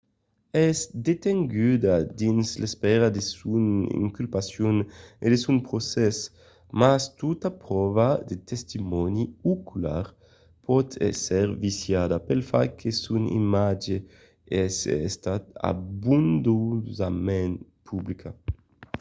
[0.67, 0.79] es
[1.09, 3.65] detenguda dins l'espèra de son
[4.05, 4.75] inculpacion
[5.23, 6.15] e de son procès
[6.81, 10.05] mas tota pròva de testimòni ocular
[10.65, 13.97] pòt èsser viciada pel fach que son imatge
[14.63, 14.75] es
[15.09, 17.55] estat abondosament
[17.87, 18.37] publicat